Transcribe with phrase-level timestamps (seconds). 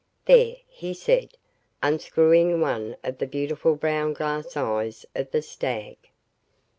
[0.25, 1.37] "There," he said,
[1.83, 5.97] unscrewing one of the beautiful brown glass eyes of the stag.